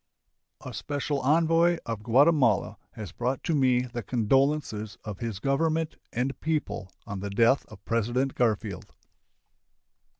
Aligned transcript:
A 0.65 0.73
special 0.73 1.19
envoy 1.19 1.77
of 1.85 2.01
Guatemala 2.01 2.77
has 2.93 3.11
brought 3.11 3.43
to 3.43 3.53
me 3.53 3.81
the 3.83 4.01
condolences 4.01 4.97
of 5.03 5.19
his 5.19 5.37
Government 5.37 5.93
and 6.11 6.39
people 6.41 6.91
on 7.05 7.19
the 7.19 7.29
death 7.29 7.67
of 7.67 7.85
President 7.85 8.33
Garfield. 8.33 8.95